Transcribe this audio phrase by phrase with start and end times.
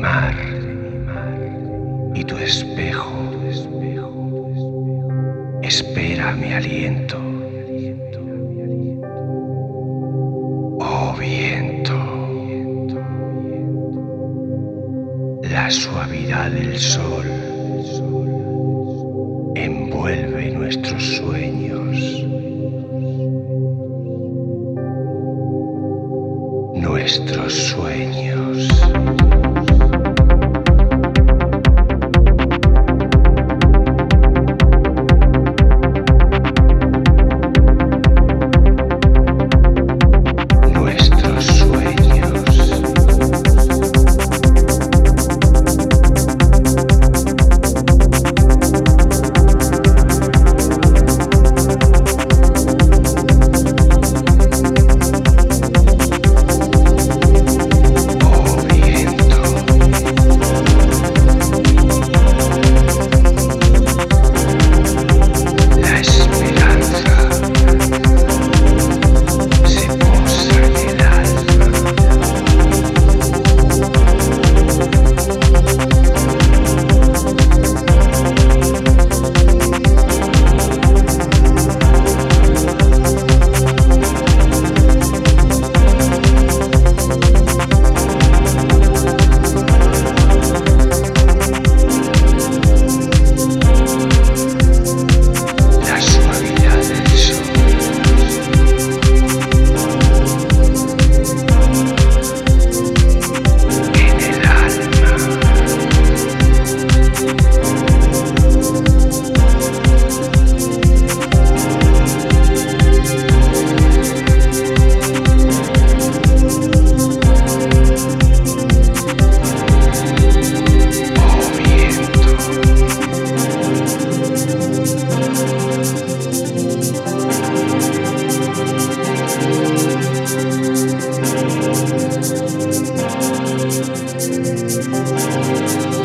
[0.00, 0.34] mar
[2.14, 3.28] y tu espejo
[5.68, 7.18] espera mi aliento.
[10.80, 11.94] Oh viento,
[15.42, 17.26] la suavidad del sol
[19.54, 22.24] envuelve nuestros sueños.
[26.76, 28.87] Nuestros sueños.